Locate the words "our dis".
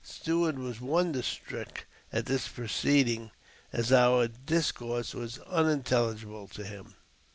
3.91-4.71